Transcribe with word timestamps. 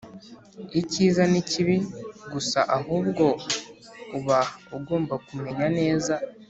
icyiza 0.81 1.23
n 1.31 1.33
ikibi 1.41 1.77
gusa 2.31 2.59
Ahubwo 2.77 3.25
uba 4.17 4.39
ugomba 4.77 5.15
kumenya 5.27 5.67
neza 5.79 6.13